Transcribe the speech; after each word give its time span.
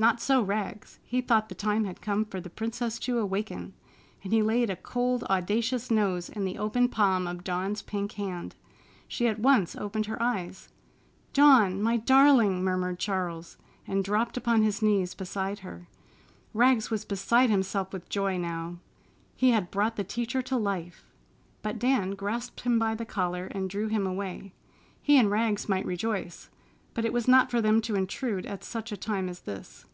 Not 0.00 0.18
so 0.18 0.40
Rags. 0.40 0.98
He 1.04 1.20
thought 1.20 1.50
the 1.50 1.54
time 1.54 1.84
had 1.84 2.00
come 2.00 2.24
for 2.24 2.40
the 2.40 2.48
princess 2.48 2.98
to 3.00 3.18
awaken 3.18 3.74
and 4.24 4.32
he 4.32 4.40
laid 4.42 4.70
a 4.70 4.76
cold, 4.76 5.24
audacious 5.24 5.90
nose 5.90 6.30
in 6.30 6.46
the 6.46 6.56
open 6.56 6.88
palm 6.88 7.26
of 7.26 7.44
Dawn's 7.44 7.82
pink 7.82 8.12
hand. 8.12 8.54
She 9.08 9.26
at 9.26 9.38
once 9.40 9.76
opened 9.76 10.06
her 10.06 10.16
eyes. 10.22 10.70
"Dawn! 11.34 11.82
My 11.82 11.98
darling!" 11.98 12.64
murmured 12.64 12.98
Charles, 12.98 13.58
and 13.86 14.02
dropped 14.02 14.38
upon 14.38 14.62
his 14.62 14.80
knees 14.80 15.12
beside 15.12 15.58
her. 15.58 15.86
Rags 16.54 16.90
was 16.90 17.04
beside 17.04 17.50
himself 17.50 17.92
with 17.92 18.08
joy 18.08 18.38
now. 18.38 18.76
He 19.36 19.50
had 19.50 19.70
brought 19.70 19.96
the 19.96 20.02
teacher 20.02 20.40
to 20.40 20.56
life. 20.56 21.12
But 21.60 21.78
Dan 21.78 22.12
grasped 22.12 22.62
him 22.62 22.78
by 22.78 22.94
the 22.94 23.04
collar 23.04 23.48
and 23.50 23.68
drew 23.68 23.88
him 23.88 24.06
away. 24.06 24.54
He 25.02 25.18
and 25.18 25.30
Rags 25.30 25.68
might 25.68 25.84
rejoice, 25.84 26.48
but 26.94 27.04
it 27.04 27.12
was 27.12 27.28
not 27.28 27.50
for 27.50 27.60
them 27.60 27.82
to 27.82 27.96
intrude 27.96 28.46
at 28.46 28.64
such 28.64 28.92
a 28.92 28.96
time 28.96 29.28
as 29.28 29.40
this. 29.40 29.84